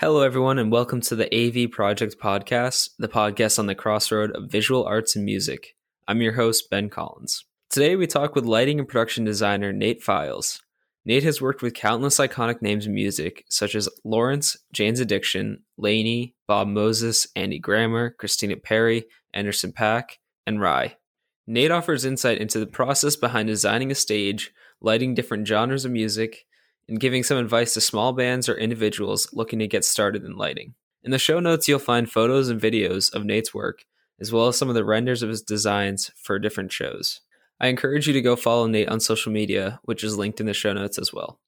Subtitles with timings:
[0.00, 4.50] Hello, everyone, and welcome to the AV Project Podcast, the podcast on the crossroad of
[4.50, 5.76] visual arts and music.
[6.08, 7.44] I'm your host, Ben Collins.
[7.68, 10.62] Today, we talk with lighting and production designer Nate Files.
[11.04, 16.34] Nate has worked with countless iconic names in music, such as Lawrence, Jane's Addiction, LANY,
[16.46, 19.04] Bob Moses, Andy Grammer, Christina Perri,
[19.34, 20.12] Anderson .Paak,
[20.46, 20.94] and Rhye.
[21.46, 26.46] Nate offers insight into the process behind designing a stage, lighting different genres of music,
[26.90, 30.74] and giving some advice to small bands or individuals looking to get started in lighting.
[31.02, 33.84] In the show notes, you'll find photos and videos of Nate's work,
[34.20, 37.20] as well as some of the renders of his designs for different shows.
[37.60, 40.52] I encourage you to go follow Nate on social media, which is linked in the
[40.52, 41.38] show notes as well.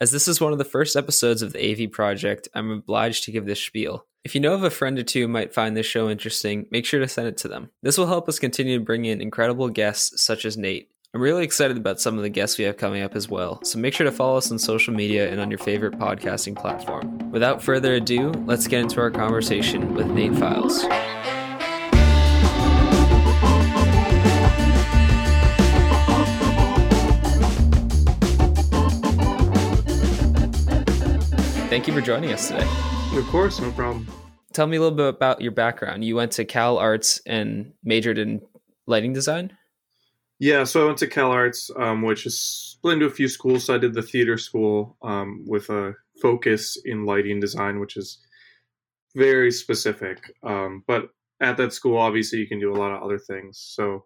[0.00, 3.32] As this is one of the first episodes of the AV project, I'm obliged to
[3.32, 4.06] give this spiel.
[4.24, 6.84] If you know of a friend or two who might find this show interesting, make
[6.84, 7.70] sure to send it to them.
[7.82, 10.90] This will help us continue to bring in incredible guests such as Nate.
[11.16, 13.78] I'm really excited about some of the guests we have coming up as well, so
[13.78, 17.30] make sure to follow us on social media and on your favorite podcasting platform.
[17.30, 20.82] Without further ado, let's get into our conversation with Nate Files.
[31.70, 32.68] Thank you for joining us today.
[33.14, 34.06] Of course, no problem.
[34.52, 36.04] Tell me a little bit about your background.
[36.04, 38.42] You went to CalArts and majored in
[38.86, 39.56] lighting design?
[40.38, 43.64] Yeah, so I went to CalArts, um, which is split into a few schools.
[43.64, 48.18] So I did the theater school um, with a focus in lighting design, which is
[49.14, 50.18] very specific.
[50.42, 51.08] Um, but
[51.40, 53.58] at that school, obviously, you can do a lot of other things.
[53.74, 54.04] So,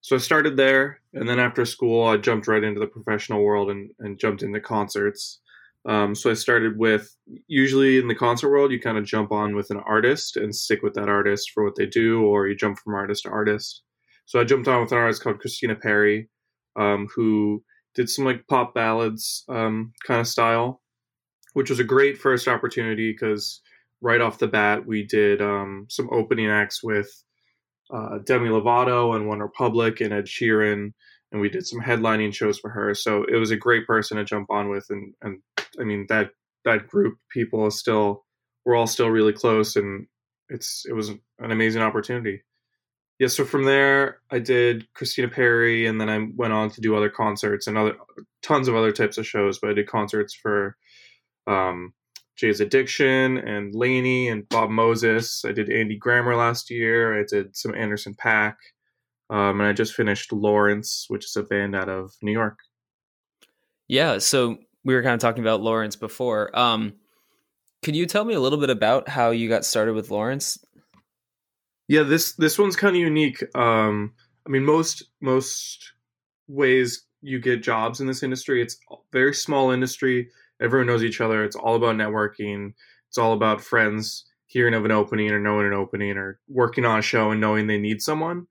[0.00, 3.70] so I started there, and then after school, I jumped right into the professional world
[3.70, 5.40] and, and jumped into concerts.
[5.84, 9.54] Um, so I started with usually in the concert world, you kind of jump on
[9.54, 12.78] with an artist and stick with that artist for what they do, or you jump
[12.78, 13.82] from artist to artist.
[14.26, 16.28] So I jumped on with an artist called Christina Perri,
[16.76, 17.62] um, who
[17.94, 20.80] did some like pop ballads um, kind of style,
[21.54, 23.60] which was a great first opportunity because
[24.00, 27.08] right off the bat we did um, some opening acts with
[27.92, 30.92] uh, Demi Lovato and OneRepublic and Ed Sheeran
[31.32, 32.94] and we did some headlining shows for her.
[32.94, 35.40] So it was a great person to jump on with, and and
[35.80, 36.30] I mean that
[36.64, 38.24] that group people is still
[38.64, 40.06] we're all still really close, and
[40.50, 41.20] it's it was an
[41.50, 42.42] amazing opportunity.
[43.22, 46.96] Yeah, so from there I did Christina Perri, and then I went on to do
[46.96, 47.94] other concerts and other
[48.42, 49.60] tons of other types of shows.
[49.60, 50.76] But I did concerts for
[51.46, 51.94] um,
[52.34, 55.44] Jane's Addiction and LANY and Bob Moses.
[55.44, 57.16] I did Andy Grammer last year.
[57.16, 58.56] I did some Anderson .Paak,
[59.30, 62.58] Um, and I just finished Lawrence, which is a band out of New York.
[63.86, 66.50] Yeah, so we were kind of talking about Lawrence before.
[66.58, 66.94] Um,
[67.84, 70.58] could you tell me a little bit about how you got started with Lawrence?
[71.92, 73.44] Yeah, this this one's kind of unique.
[73.54, 74.14] Um,
[74.46, 75.92] I mean, most most
[76.48, 80.30] ways you get jobs in this industry, it's a very small industry.
[80.58, 81.44] Everyone knows each other.
[81.44, 82.72] It's all about networking.
[83.10, 86.98] It's all about friends hearing of an opening or knowing an opening or working on
[86.98, 88.46] a show and knowing they need someone.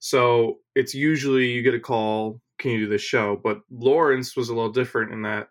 [0.00, 3.40] So it's usually you get a call, can you do this show?
[3.40, 5.46] But Lawrence was a little different in that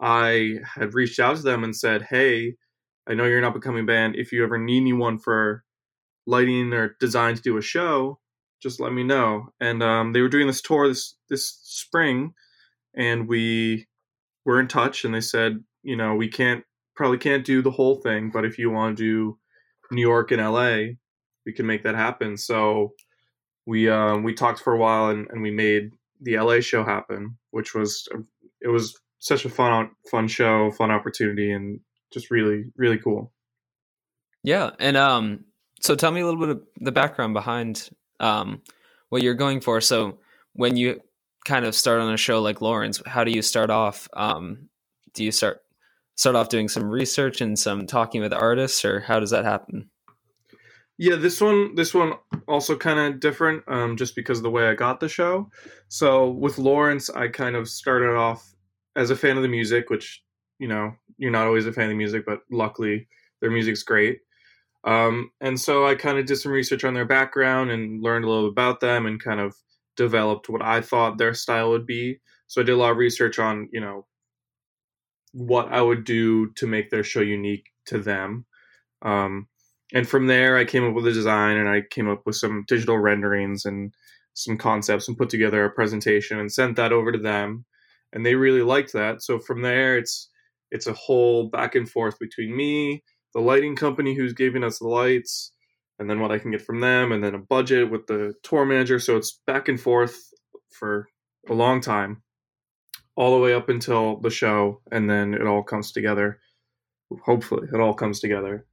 [0.00, 2.54] I had reached out to them and said, hey,
[3.08, 4.14] I know you're an up and coming band.
[4.14, 5.64] If you ever need anyone for
[6.28, 8.20] lighting or design to do a show,
[8.62, 9.48] just let me know.
[9.60, 12.34] And um, they were doing this tour this this spring,
[12.94, 13.88] and we
[14.44, 15.04] were in touch.
[15.04, 18.58] And they said, you know, we can't probably can't do the whole thing, but if
[18.58, 19.38] you want to do
[19.90, 20.94] New York and LA,
[21.46, 22.36] we can make that happen.
[22.36, 22.92] So
[23.66, 27.38] we um, we talked for a while and, and we made the LA show happen,
[27.52, 28.06] which was
[28.60, 31.80] it was such a fun fun show, fun opportunity, and
[32.12, 33.32] just really really cool.
[34.42, 35.44] Yeah, and um,
[35.80, 37.90] so tell me a little bit of the background behind
[38.20, 38.62] um
[39.08, 39.80] what you're going for.
[39.80, 40.18] So
[40.52, 41.00] when you
[41.44, 44.08] kind of start on a show like Lawrence, how do you start off?
[44.12, 44.68] Um,
[45.14, 45.62] do you start
[46.14, 49.88] start off doing some research and some talking with artists, or how does that happen?
[50.98, 52.14] Yeah, this one this one
[52.48, 55.50] also kind of different um, just because of the way I got the show.
[55.88, 58.54] So with Lawrence, I kind of started off
[58.96, 60.22] as a fan of the music, which
[60.58, 63.06] you know you're not always a fan of the music, but luckily
[63.40, 64.18] their music's great.
[64.84, 68.28] Um, and so I kind of did some research on their background and learned a
[68.28, 69.54] little about them and kind of
[69.96, 72.20] developed what I thought their style would be.
[72.46, 74.06] So I did a lot of research on you know
[75.32, 78.46] what I would do to make their show unique to them.
[79.02, 79.48] Um,
[79.92, 82.64] and from there i came up with a design and i came up with some
[82.68, 83.92] digital renderings and
[84.34, 87.64] some concepts and put together a presentation and sent that over to them
[88.12, 90.30] and they really liked that so from there it's
[90.70, 93.02] it's a whole back and forth between me
[93.34, 95.52] the lighting company who's giving us the lights
[95.98, 98.64] and then what i can get from them and then a budget with the tour
[98.64, 98.98] manager.
[98.98, 100.16] So it's back and forth
[100.70, 101.08] for
[101.48, 102.22] a long time
[103.16, 106.38] all the way up until the show and then it all comes together.
[107.24, 108.66] Hopefully it all comes together.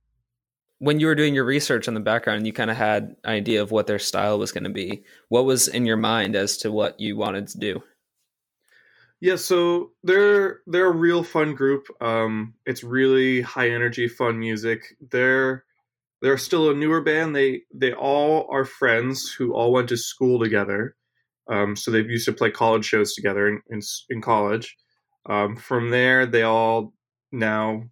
[0.80, 3.62] When you were doing your research on the background you kind of had an idea
[3.62, 5.04] of what their style was going to be.
[5.30, 7.84] What was in your mind as to what you wanted to do
[9.26, 11.88] yeah so they're they're a real fun group.
[12.00, 14.96] Um it's really high energy fun music.
[15.10, 15.66] They're
[16.22, 17.36] they're still a newer band.
[17.36, 20.96] They they all are friends who all went to school together.
[21.52, 23.80] Um so they used to play college shows together in in,
[24.10, 24.78] in college.
[25.28, 26.94] Um from there they all
[27.32, 27.84] now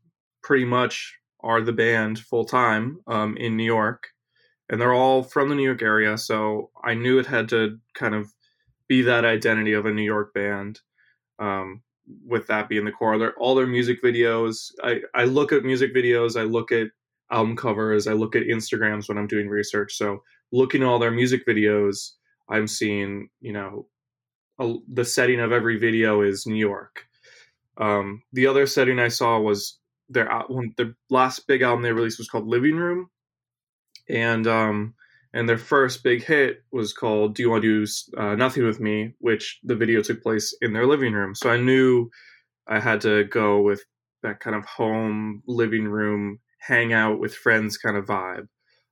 [0.44, 4.08] pretty much are the band full time um, in New York,
[4.70, 6.18] and they're all from the New York area.
[6.18, 8.32] So I knew it had to kind of
[8.88, 10.80] be that identity of a New York band.
[11.40, 11.82] Um,
[12.26, 14.72] with that being the core, their, all their music videos.
[14.84, 16.40] I, I look at music videos.
[16.40, 16.88] I look at
[17.32, 18.08] album covers.
[18.08, 19.96] I look at Instagrams when I'm doing research.
[19.96, 20.22] So
[20.52, 22.12] looking at all their music videos,
[22.50, 23.88] I'm seeing you know
[24.60, 27.06] a, the setting of every video is New York.
[27.78, 32.20] Um, the other setting I saw was their one the last big album they released
[32.20, 33.10] was called Living Room,
[34.10, 34.94] and um
[35.34, 38.80] and their first big hit was called Do You Want to Do uh, Nothing with
[38.80, 41.34] Me, which the video took place in their living room.
[41.34, 42.10] So I knew
[42.68, 43.84] I had to go with
[44.22, 48.48] that kind of home living room hang out with friends kind of vibe.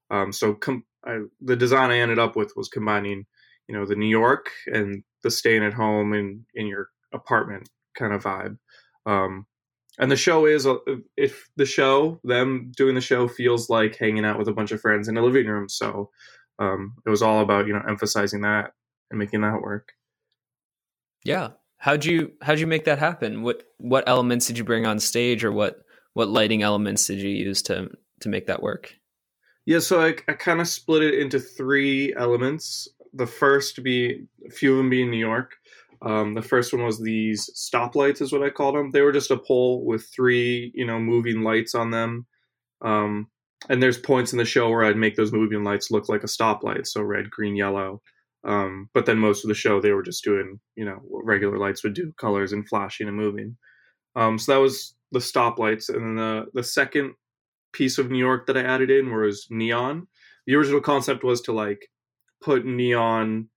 [0.10, 3.26] Um, so com- I, the design I ended up with was combining,
[3.68, 8.14] you know, the New York and the staying at home and in your apartment kind
[8.14, 8.58] of vibe.
[9.06, 9.46] Um,
[10.00, 10.78] and the show is uh,
[11.18, 14.82] if the show them doing the show feels like hanging out with a bunch of
[14.82, 15.68] friends in a living room.
[15.68, 16.10] So
[16.60, 18.74] um, it was all about you know emphasizing that
[19.10, 19.94] and making that work.
[21.24, 21.50] Yeah.
[21.78, 23.42] How'd you how'd you make that happen?
[23.42, 25.82] What what elements did you bring on stage or what
[26.14, 27.90] what lighting elements did you use to
[28.22, 28.96] to make that work?
[29.66, 32.88] Yeah so i, I kind of split it into three elements.
[33.14, 35.58] The first be a few of them being new york
[36.02, 38.92] um, the first one was these stoplights, is what I called them.
[38.92, 42.26] They were just a pole with three, you know, moving lights on them.
[42.84, 43.28] Um,
[43.70, 46.28] and there's points in the show where I'd make those moving lights look like a
[46.28, 48.02] stoplight, so red, green, yellow.
[48.44, 51.60] Um, but then most of the show they were just doing, you know, what regular
[51.60, 53.56] lights would do, colors and flashing and moving.
[54.16, 57.14] Um, so that was the stoplights, and then the the second
[57.72, 60.08] piece of New York that I added in was neon.
[60.48, 61.88] The original concept was to like
[62.42, 63.48] put neon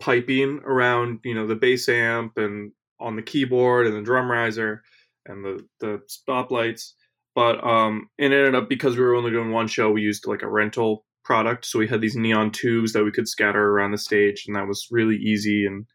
[0.00, 4.82] piping around you know the bass amp and on the keyboard and the drum riser
[5.26, 6.92] and the the stoplights.
[7.34, 10.42] But um it ended up because we were only doing one show we used like
[10.42, 11.64] a rental product.
[11.66, 14.68] So we had these neon tubes that we could scatter around the stage and that
[14.68, 15.86] was really easy and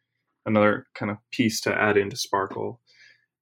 [0.46, 2.82] another kind of piece to add into sparkle.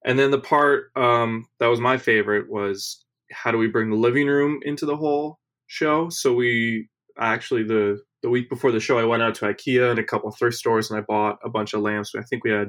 [0.04, 3.96] And then the part um, that was my favorite was how do we bring the
[3.96, 6.08] living room into the whole show?
[6.08, 6.88] So we
[7.18, 10.30] actually the the week before the show, I went out to IKEA and a couple
[10.30, 12.12] thrift stores and I bought a bunch of lamps.
[12.16, 12.68] I think we had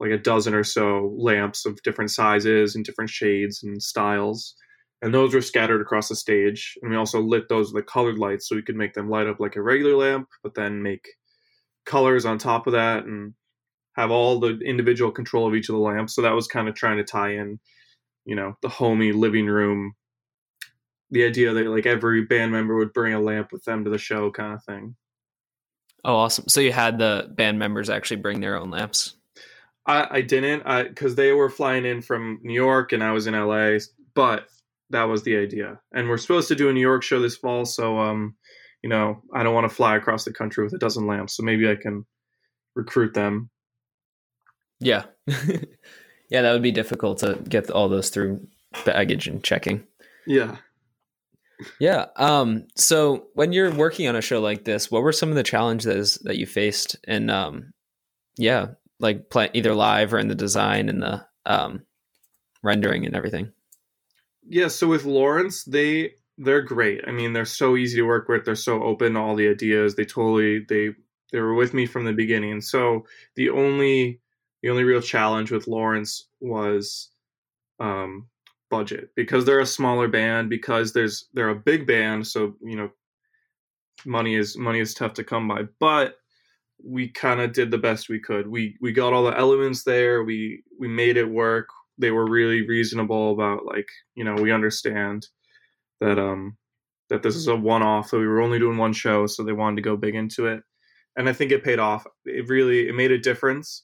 [0.00, 4.54] like a dozen or so lamps of different sizes and different shades and styles.
[5.02, 6.74] And those were scattered across the stage.
[6.82, 9.40] And we also lit those with colored lights so we could make them light up
[9.40, 11.06] like a regular lamp, but then make
[11.84, 13.34] colors on top of that and
[13.94, 16.14] have all the individual control of each of the lamps.
[16.14, 17.58] So that was kind of trying to tie in,
[18.24, 19.94] you know, the homey living room
[21.10, 23.98] the idea that like every band member would bring a lamp with them to the
[23.98, 24.96] show kind of thing.
[26.04, 26.48] Oh, awesome!
[26.48, 29.14] So you had the band members actually bring their own lamps.
[29.86, 33.34] I, I didn't, because they were flying in from New York and I was in
[33.34, 33.78] LA.
[34.14, 34.48] But
[34.90, 37.64] that was the idea, and we're supposed to do a New York show this fall.
[37.64, 38.34] So, um,
[38.82, 41.36] you know, I don't want to fly across the country with a dozen lamps.
[41.36, 42.06] So maybe I can
[42.74, 43.50] recruit them.
[44.80, 45.04] Yeah,
[46.30, 48.46] yeah, that would be difficult to get all those through
[48.84, 49.86] baggage and checking.
[50.26, 50.56] Yeah.
[51.80, 52.06] Yeah.
[52.16, 55.42] Um, so when you're working on a show like this, what were some of the
[55.42, 57.72] challenges that you faced And um,
[58.36, 58.68] yeah,
[59.00, 61.82] like play, either live or in the design and the um,
[62.62, 63.52] rendering and everything?
[64.48, 64.68] Yeah.
[64.68, 67.02] So with Lawrence, they they're great.
[67.06, 68.44] I mean, they're so easy to work with.
[68.44, 69.94] They're so open to all the ideas.
[69.94, 70.90] They totally they
[71.32, 72.60] they were with me from the beginning.
[72.60, 74.20] So the only
[74.62, 77.10] the only real challenge with Lawrence was
[77.80, 78.28] um,
[78.70, 79.10] budget.
[79.16, 82.90] Because they're a smaller band because there's they're a big band so you know
[84.04, 85.62] money is money is tough to come by.
[85.80, 86.16] But
[86.84, 88.46] we kind of did the best we could.
[88.46, 90.22] We we got all the elements there.
[90.24, 91.68] We we made it work.
[91.98, 95.26] They were really reasonable about like you know we understand
[96.00, 96.56] that um
[97.08, 99.52] that this is a one off that we were only doing one show so they
[99.52, 100.62] wanted to go big into it.
[101.16, 102.06] And i think it paid off.
[102.24, 103.82] It really it made a difference.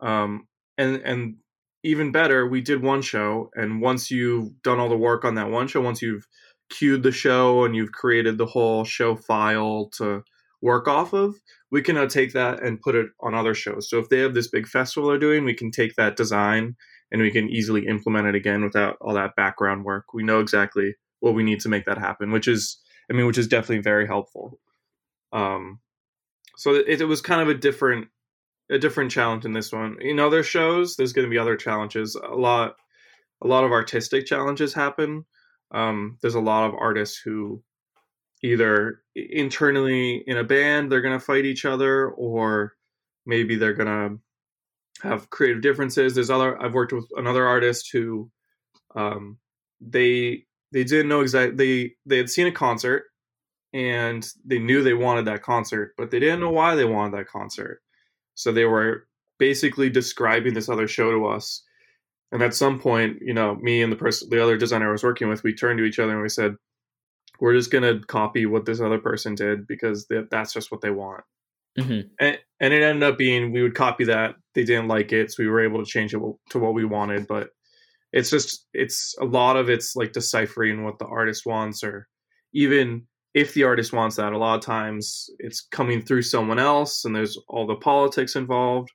[0.00, 0.46] Um
[0.78, 1.36] and and
[1.82, 5.50] even better, we did one show, and once you've done all the work on that
[5.50, 6.26] one show, once you've
[6.68, 10.22] cued the show and you've created the whole show file to
[10.62, 11.34] work off of,
[11.70, 13.88] we can now take that and put it on other shows.
[13.88, 16.76] So if they have this big festival they're doing, we can take that design
[17.10, 20.12] and we can easily implement it again without all that background work.
[20.12, 22.78] We know exactly what we need to make that happen, which is,
[23.10, 24.58] I mean, which is definitely very helpful.
[25.32, 25.80] Um,
[26.56, 28.08] so it, it was kind of a different,
[28.70, 29.96] a different challenge in this one.
[30.00, 32.14] In other shows, there's going to be other challenges.
[32.14, 32.76] A lot,
[33.42, 35.24] a lot of artistic challenges happen.
[35.72, 37.62] Um, there's a lot of artists who
[38.42, 42.74] either internally in a band they're going to fight each other or
[43.26, 48.30] maybe they're going to have creative differences there's other i've worked with another artist who
[48.96, 49.38] um,
[49.80, 53.04] they they didn't know exactly they they had seen a concert
[53.72, 57.28] and they knew they wanted that concert but they didn't know why they wanted that
[57.28, 57.82] concert
[58.40, 59.06] so they were
[59.38, 61.62] basically describing this other show to us.
[62.32, 65.02] And at some point you know me and the person the other designer i was
[65.02, 66.54] working with we turned to each other and we said
[67.40, 70.90] we're just going to copy what this other person did because that's just what they
[70.90, 71.24] want.
[71.78, 72.08] Mm-hmm.
[72.18, 74.34] and, and it ended up being we would copy that.
[74.54, 76.20] They didn't like it so we were able to change it
[76.50, 77.50] to what we wanted but
[78.12, 82.08] it's just it's a lot of it's like deciphering what the artist wants or
[82.52, 87.04] even if the artist wants that a lot of times it's coming through someone else
[87.04, 88.90] and there's all the politics involved.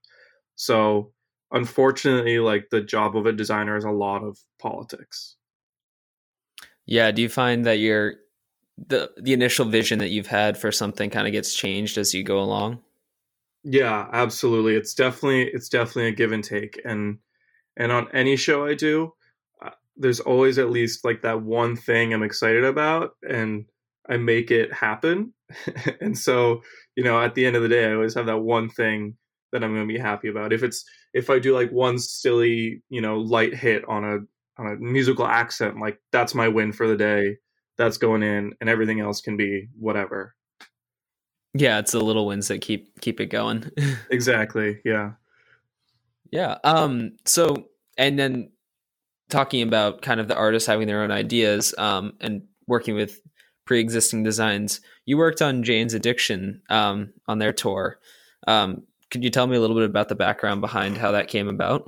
[0.55, 1.11] So
[1.51, 5.35] unfortunately like the job of a designer is a lot of politics.
[6.85, 8.15] Yeah do you find that you're
[8.77, 12.23] the the initial vision that you've had for something kind of gets changed as you
[12.23, 12.79] go along?
[13.63, 14.75] Yeah absolutely.
[14.75, 17.19] It's definitely it's definitely a give and take and
[17.77, 19.13] and on any show i do
[19.61, 23.65] uh, there's always at least like that one thing i'm excited about and
[24.09, 25.33] i make it happen.
[26.01, 26.61] And so
[26.95, 29.15] you know at the end of the day i always have that one thing
[29.51, 30.53] that i'm going to be happy about.
[30.53, 30.83] If it's
[31.13, 34.17] if i do like one silly you know light hit on a
[34.61, 37.37] on a musical accent like that's my win for the day.
[37.77, 40.35] That's going in and everything else can be whatever.
[41.53, 43.69] Yeah it's the little wins that keep keep it going.
[44.09, 45.11] Exactly yeah.
[46.31, 48.51] Yeah um so and then
[49.29, 53.19] talking about kind of the artists having their own ideas um and working with
[53.65, 57.99] pre-existing designs you worked on jane's addiction um on their tour
[58.47, 61.47] um could you tell me a little bit about the background behind how that came
[61.47, 61.87] about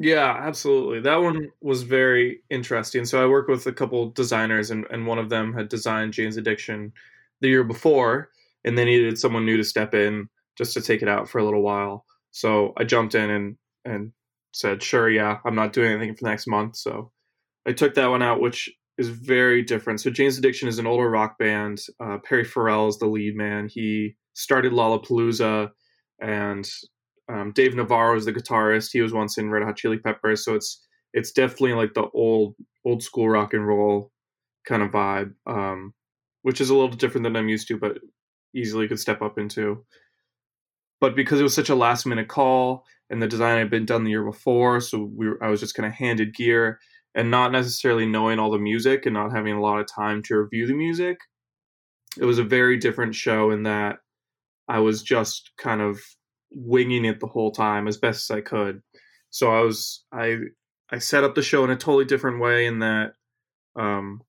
[0.00, 1.00] yeah, absolutely.
[1.00, 3.04] That one was very interesting.
[3.04, 6.36] So I worked with a couple designers, and, and one of them had designed Jane's
[6.36, 6.92] Addiction
[7.40, 8.30] the year before,
[8.64, 11.44] and they needed someone new to step in just to take it out for a
[11.44, 12.04] little while.
[12.30, 14.12] So I jumped in and and
[14.52, 17.10] said, "Sure, yeah, I'm not doing anything for the next month." So
[17.66, 20.00] I took that one out, which is very different.
[20.00, 21.80] So Jane's Addiction is an older rock band.
[22.00, 23.68] Uh, Perry Farrell is the lead man.
[23.68, 25.70] He started Lollapalooza
[26.20, 26.68] and
[27.28, 28.90] um, Dave Navarro is the guitarist.
[28.92, 32.54] He was once in Red Hot Chili Peppers, so it's it's definitely like the old
[32.84, 34.10] old school rock and roll
[34.66, 35.94] kind of vibe, um,
[36.42, 37.98] which is a little different than I'm used to, but
[38.54, 39.84] easily could step up into.
[41.00, 44.04] But because it was such a last minute call and the design had been done
[44.04, 46.80] the year before, so we were, I was just kind of handed gear
[47.14, 50.36] and not necessarily knowing all the music and not having a lot of time to
[50.36, 51.18] review the music.
[52.18, 53.98] It was a very different show in that
[54.68, 56.00] I was just kind of
[56.50, 58.82] winging it the whole time as best as I could.
[59.30, 60.36] So I was I
[60.90, 63.12] I set up the show in a totally different way in that
[63.76, 64.22] um,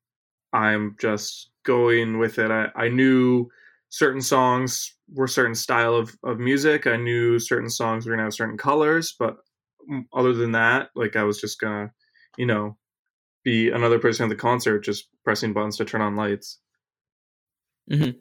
[0.53, 2.51] I'm just going with it.
[2.51, 3.47] I, I knew
[3.89, 6.85] certain songs were certain style of, of music.
[6.87, 9.37] I knew certain songs were gonna have certain colors, but
[10.13, 11.91] other than that, like I was just gonna,
[12.37, 12.77] you know,
[13.43, 16.59] be another person at the concert just pressing buttons to turn on lights.
[17.89, 18.17] Mm-hmm.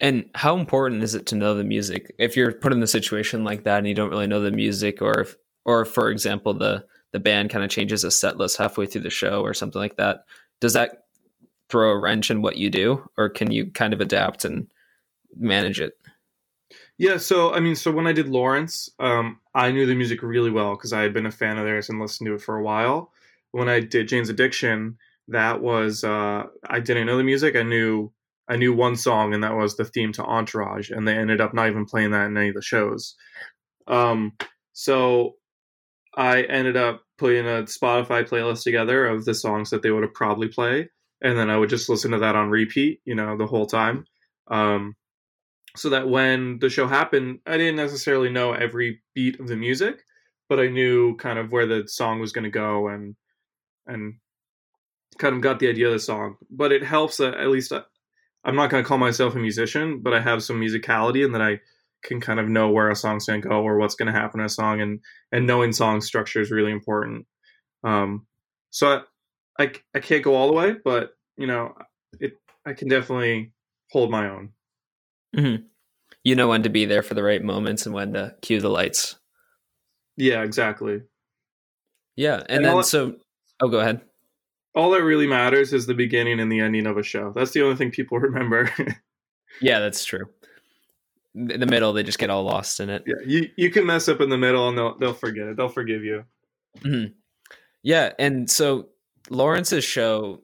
[0.00, 2.14] And how important is it to know the music?
[2.18, 5.00] If you're put in a situation like that and you don't really know the music,
[5.00, 8.86] or if, or for example, the the band kind of changes a set list halfway
[8.86, 10.24] through the show or something like that,
[10.60, 11.04] does that
[11.68, 14.66] throw a wrench in what you do, or can you kind of adapt and
[15.36, 15.96] manage it?
[16.98, 20.50] Yeah, so I mean, so when I did Lawrence, um, I knew the music really
[20.50, 22.62] well because I had been a fan of theirs and listened to it for a
[22.62, 23.12] while.
[23.54, 27.54] When I did Jane's Addiction, that was uh, I didn't know the music.
[27.54, 28.12] I knew
[28.48, 31.54] I knew one song, and that was the theme to Entourage, and they ended up
[31.54, 33.14] not even playing that in any of the shows.
[33.86, 34.32] Um,
[34.72, 35.36] so
[36.16, 40.14] I ended up putting a Spotify playlist together of the songs that they would have
[40.14, 40.88] probably play,
[41.22, 44.04] and then I would just listen to that on repeat, you know, the whole time.
[44.50, 44.96] Um,
[45.76, 50.02] so that when the show happened, I didn't necessarily know every beat of the music,
[50.48, 53.14] but I knew kind of where the song was going to go and
[53.86, 54.14] and
[55.18, 56.36] kind of got the idea of the song.
[56.50, 57.72] But it helps that at least
[58.44, 61.42] I'm not going to call myself a musician, but I have some musicality and that
[61.42, 61.60] I
[62.02, 64.40] can kind of know where a song's going to go or what's going to happen
[64.40, 65.00] in a song, and
[65.32, 67.26] and knowing song structure is really important.
[67.82, 68.26] Um,
[68.70, 69.02] so
[69.58, 71.74] I, I, I can't go all the way, but you know,
[72.20, 72.32] it
[72.66, 73.52] I can definitely
[73.90, 74.50] hold my own.
[75.34, 75.64] Mm-hmm.
[76.22, 78.68] You know when to be there for the right moments and when to cue the
[78.70, 79.16] lights.
[80.16, 81.02] Yeah, exactly.
[82.16, 83.16] Yeah, and, And then all- so
[83.60, 84.00] oh, go ahead.
[84.74, 87.32] All that really matters is the beginning and the ending of a show.
[87.34, 88.70] That's the only thing people remember.
[89.60, 90.24] Yeah, that's true.
[91.34, 93.02] In the middle, they just get all lost in it.
[93.06, 95.56] yeah, you you can mess up in the middle and they'll they'll forget it.
[95.56, 96.24] They'll forgive you.
[96.80, 97.12] Mhm.
[97.82, 98.88] Yeah, and so
[99.30, 100.42] Lawrence's show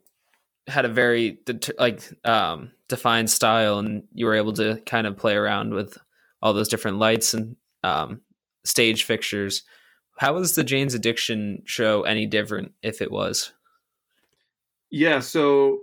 [0.66, 5.16] had a very det- like um, defined style, and you were able to kind of
[5.16, 5.96] play around with
[6.42, 8.20] all those different lights and um,
[8.64, 9.62] stage fixtures.
[10.20, 13.54] How was the Jane's Addiction show any different, if it was?
[14.90, 15.80] Yeah, so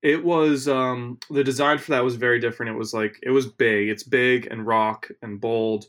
[0.00, 2.70] it was um the design for that was very different.
[2.70, 3.88] It was like it was big.
[3.88, 5.86] It's big and rock and bold.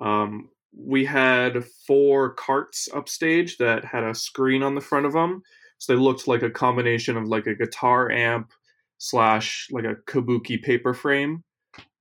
[0.00, 5.42] Um we had four carts upstage that had a screen on the front of them.
[5.78, 8.52] So they looked like a combination of like a guitar amp
[8.98, 11.42] slash like a kabuki paper frame.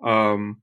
[0.04, 0.62] Um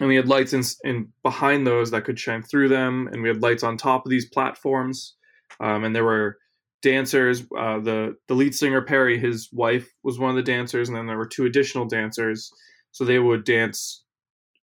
[0.00, 3.28] and we had lights in, in behind those that could shine through them, and we
[3.28, 5.14] had lights on top of these platforms.
[5.60, 6.38] Um, and there were
[6.82, 7.42] dancers.
[7.56, 11.06] Uh, the the lead singer Perry, his wife was one of the dancers, and then
[11.06, 12.50] there were two additional dancers.
[12.92, 14.04] So they would dance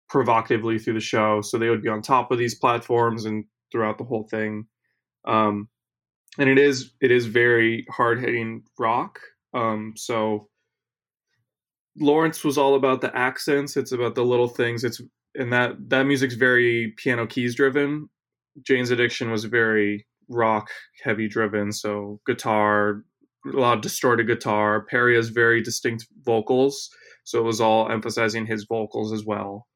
[0.10, 1.42] provocatively through the show.
[1.42, 4.66] So they would be on top of these platforms and throughout the whole thing.
[5.26, 5.70] Um,
[6.38, 9.20] and it is it is very hard hitting rock.
[9.54, 10.50] Um, so
[11.98, 13.78] Lawrence was all about the accents.
[13.78, 14.84] It's about the little things.
[14.84, 15.02] It's
[15.36, 18.10] and that that music's very piano keys driven.
[18.64, 20.70] Jane's Addiction was very rock
[21.04, 23.04] heavy driven, so guitar,
[23.46, 24.82] a lot of distorted guitar.
[24.82, 26.90] Perry has very distinct vocals,
[27.24, 29.68] so it was all emphasizing his vocals as well.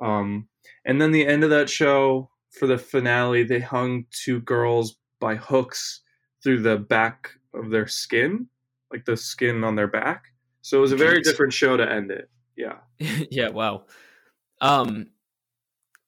[0.00, 0.48] Um,
[0.84, 5.36] and then the end of that show for the finale, they hung two girls by
[5.36, 6.02] hooks
[6.42, 8.48] through the back of their skin,
[8.92, 10.24] like the skin on their back.
[10.62, 12.28] So it was a very different show to end it.
[12.56, 12.78] Yeah.
[12.98, 13.84] yeah, wow.
[14.60, 15.08] Um,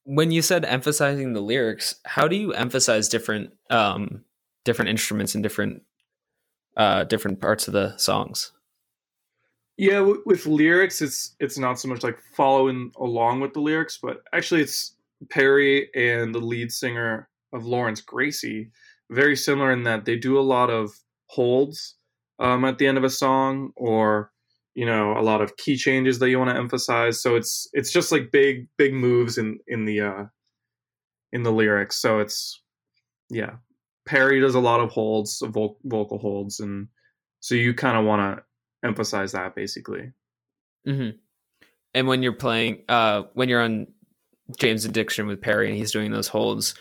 [0.05, 4.23] when you said emphasizing the lyrics, how do you emphasize different um,
[4.65, 5.83] different instruments and different
[6.77, 8.51] uh, different parts of the songs?
[9.77, 13.97] Yeah, w- with lyrics, it's it's not so much like following along with the lyrics,
[14.01, 14.95] but actually, it's
[15.29, 18.71] Perry and the lead singer of Lawrence Gracie,
[19.09, 20.91] very similar in that they do a lot of
[21.27, 21.95] holds
[22.39, 24.32] um, at the end of a song, or
[24.75, 27.21] you know, a lot of key changes that you want to emphasize.
[27.21, 30.23] So it's it's just like big big moves in in the uh,
[31.31, 31.97] in the lyrics.
[31.97, 32.61] So it's
[33.29, 33.57] yeah,
[34.05, 36.87] Perry does a lot of holds, vo- vocal holds, and
[37.39, 40.11] so you kind of want to emphasize that basically.
[40.85, 41.09] hmm
[41.93, 43.87] And when you're playing, uh, when you're on
[44.57, 46.75] Jane's Addiction with Perry and he's doing those holds,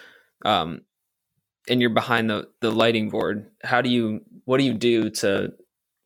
[0.44, 0.83] um,
[1.68, 4.20] and you're behind the the lighting board, how do you?
[4.44, 5.52] What do you do to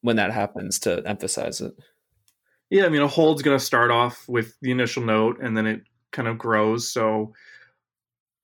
[0.06, 1.74] when that happens to emphasize it?
[2.70, 5.66] Yeah, I mean, a hold's going to start off with the initial note, and then
[5.66, 6.90] it kind of grows.
[6.90, 7.32] So,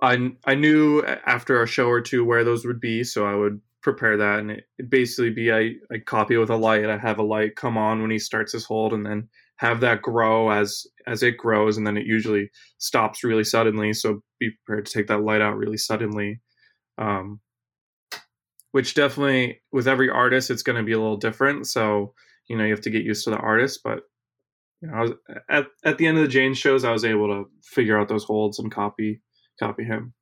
[0.01, 3.61] I I knew after a show or two where those would be, so I would
[3.83, 6.91] prepare that, and it would basically be I I copy with a light.
[6.91, 10.03] I have a light come on when he starts his hold, and then have that
[10.03, 13.93] grow as as it grows, and then it usually stops really suddenly.
[13.93, 16.41] So be prepared to take that light out really suddenly.
[16.99, 17.41] Um,
[18.73, 21.67] which definitely with every artist it's going to be a little different.
[21.67, 22.15] So
[22.49, 24.01] you know you have to get used to the artist, but
[24.83, 25.13] you know, I was,
[25.49, 28.25] at at the end of the Jane shows, I was able to figure out those
[28.25, 29.21] holds and copy
[29.59, 30.13] copy him.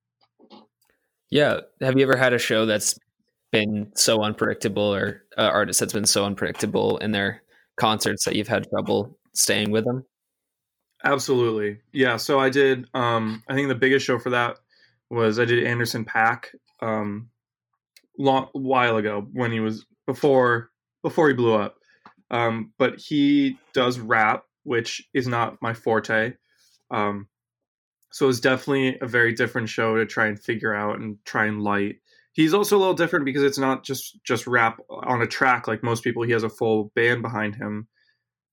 [1.31, 1.61] Yeah.
[1.81, 2.99] Have you ever had a show that's
[3.53, 7.43] been so unpredictable or uh, artist that's been so unpredictable in their
[7.77, 10.05] concerts that you've had trouble staying with them?
[11.03, 12.19] Absolutely, yeah.
[12.19, 12.87] So I did.
[12.93, 14.59] Um, I think the biggest show for that
[15.09, 16.47] was I did Anderson .Paak
[16.81, 17.31] um,
[18.21, 20.71] long while ago when he was before
[21.03, 21.77] before he blew up.
[22.31, 26.35] Um, but he does rap, which is not my forte.
[26.91, 27.29] Um,
[28.13, 31.63] so it's definitely a very different show to try and figure out and try and
[31.63, 31.97] light.
[32.33, 35.83] He's also a little different because it's not just just rap on a track like
[35.83, 36.23] most people.
[36.23, 37.89] He has a full band behind him,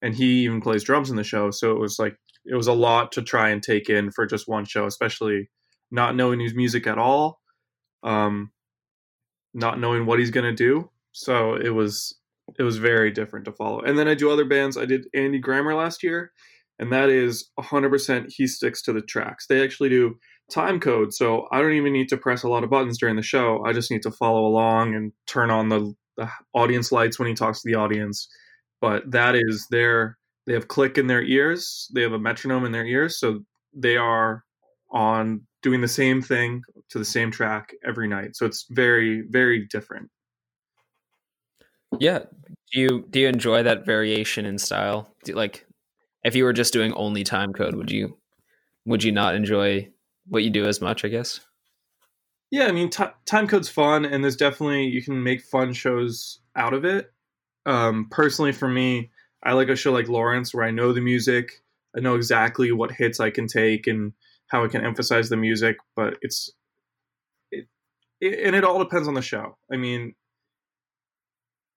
[0.01, 1.51] and he even plays drums in the show.
[1.51, 4.47] So it was like it was a lot to try and take in for just
[4.47, 5.49] one show, especially
[5.91, 7.39] not knowing his music at all,
[8.03, 8.51] um,
[9.57, 10.89] not knowing what he's gonna do.
[11.11, 12.15] So it was
[12.57, 13.81] it was very different to follow.
[13.81, 14.77] And then I do other bands.
[14.77, 16.31] I did Andy Grammer last year,
[16.79, 19.47] and that is 100% he sticks to the tracks.
[19.47, 20.17] They actually do
[20.49, 23.21] time code, so I don't even need to press a lot of buttons during the
[23.21, 23.63] show.
[23.65, 27.33] I just need to follow along and turn on the, the audience lights when he
[27.33, 28.29] talks to the audience.
[28.79, 32.71] But that is their they have click in their ears, they have a metronome in
[32.71, 33.41] their ears, so
[33.73, 34.45] they are
[34.91, 38.35] on doing the same thing to the same track every night.
[38.35, 40.09] So it's very very different.
[41.99, 42.19] Yeah.
[42.71, 45.09] Do you do you enjoy that variation in style?
[45.23, 45.65] Do, like
[46.23, 48.17] if you were just doing only time code, would you
[48.85, 49.89] would you not enjoy
[50.27, 51.39] what you do as much, I guess?
[52.49, 56.39] Yeah, I mean, t- time code's fun, and there's definitely you can make fun shows
[56.55, 57.11] out of it.
[57.65, 59.11] Um, personally, for me,
[59.43, 61.61] I like a show like Lawrence where I know the music,
[61.95, 64.13] I know exactly what hits I can take and
[64.47, 66.51] how it can emphasize the music, but it's
[67.51, 67.67] it,
[68.21, 69.57] it and it all depends on the show.
[69.71, 70.15] I mean,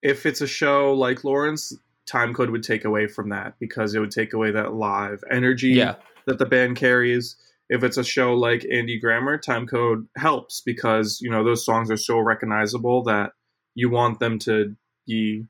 [0.01, 1.73] if it's a show like Lawrence,
[2.05, 5.69] time code would take away from that because it would take away that live energy
[5.69, 5.95] Yeah.
[6.25, 7.35] that the band carries.
[7.69, 11.89] If it's a show like Andy Grammer, time code helps because you know those songs
[11.91, 13.31] are so recognizable that
[13.75, 14.75] you want them to
[15.07, 15.45] be,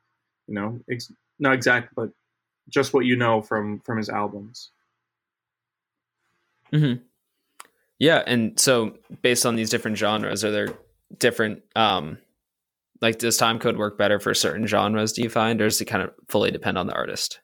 [0.48, 2.10] you know, ex- not exact, but
[2.70, 4.72] just what you know from from his albums.
[6.72, 6.94] hmm
[8.02, 10.70] Yeah, and so based on these different genres, are there
[11.20, 12.18] different um
[13.00, 15.86] like does time code work better for certain genres do you find or does it
[15.86, 17.42] kind of fully depend on the artist?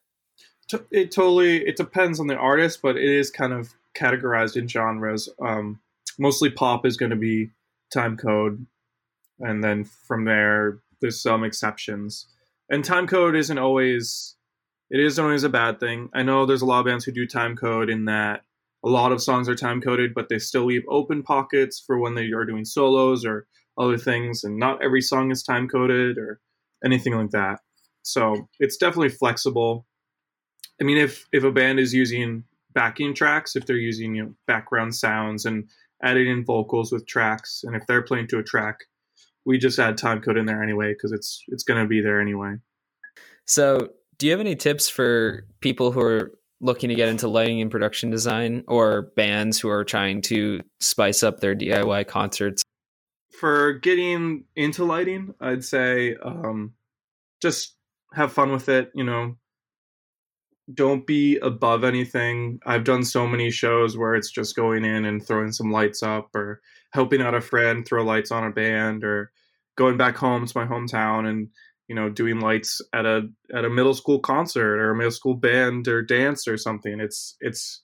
[0.90, 5.28] It totally it depends on the artist, but it is kind of categorized in genres.
[5.40, 5.78] Um,
[6.18, 7.50] mostly pop is going to be
[7.92, 8.66] time code,
[9.38, 12.26] and then from there there's some exceptions.
[12.68, 14.34] And time code isn't always
[14.90, 16.08] it isn't always a bad thing.
[16.12, 18.42] I know there's a lot of bands who do time code in that
[18.84, 22.14] a lot of songs are time coded, but they still leave open pockets for when
[22.14, 26.40] they are doing solos or other things, and not every song is time coded or
[26.84, 27.60] anything like that.
[28.02, 29.86] So it's definitely flexible.
[30.80, 34.34] I mean, if if a band is using backing tracks, if they're using you know
[34.46, 35.68] background sounds and
[36.02, 38.78] adding in vocals with tracks, and if they're playing to a track,
[39.44, 42.20] we just add time code in there anyway because it's it's going to be there
[42.20, 42.54] anyway.
[43.46, 47.60] So, do you have any tips for people who are looking to get into lighting
[47.60, 52.62] and production design or bands who are trying to spice up their DIY concerts?
[53.30, 56.74] For getting into lighting, I'd say um,
[57.40, 57.76] just
[58.14, 58.90] have fun with it.
[58.94, 59.36] You know,
[60.72, 62.60] don't be above anything.
[62.66, 66.34] I've done so many shows where it's just going in and throwing some lights up
[66.34, 66.60] or
[66.92, 69.30] helping out a friend throw lights on a band or
[69.76, 71.48] going back home to my hometown and
[71.88, 75.34] you know doing lights at a at a middle school concert or a middle school
[75.34, 77.00] band or dance or something.
[77.00, 77.82] It's it's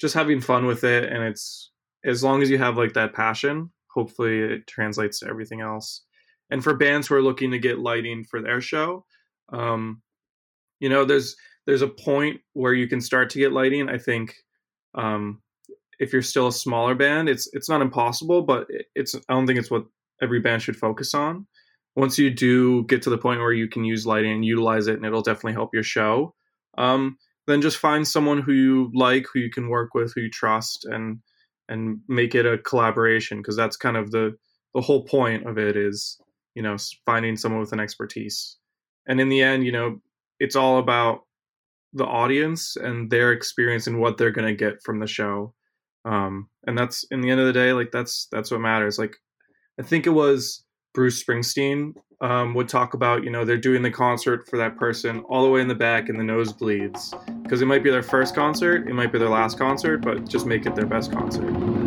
[0.00, 1.70] just having fun with it and it's
[2.04, 6.04] as long as you have like that passion, hopefully it translates to everything else.
[6.50, 9.04] And for bands who are looking to get lighting for their show,
[9.52, 10.02] um,
[10.80, 13.88] you know, there's there's a point where you can start to get lighting.
[13.88, 14.34] I think
[14.94, 15.42] um,
[15.98, 19.58] if you're still a smaller band, it's it's not impossible, but it's I don't think
[19.58, 19.84] it's what
[20.22, 21.46] every band should focus on.
[21.98, 24.94] Once you do get to the point where you can use lighting and utilize it,
[24.94, 26.32] and it'll definitely help your show.
[26.78, 30.30] Um, then just find someone who you like, who you can work with, who you
[30.30, 31.18] trust, and
[31.68, 34.36] and make it a collaboration because that's kind of the
[34.74, 36.20] the whole point of it is
[36.54, 38.56] you know finding someone with an expertise.
[39.08, 40.00] And in the end, you know,
[40.38, 41.22] it's all about
[41.94, 45.52] the audience and their experience and what they're to get from the show
[46.04, 49.16] um and that's in the end of the day like that's that's what matters like
[49.80, 50.64] i think it was
[50.98, 55.20] bruce springsteen um, would talk about you know they're doing the concert for that person
[55.28, 58.34] all the way in the back in the nosebleeds because it might be their first
[58.34, 61.77] concert it might be their last concert but just make it their best concert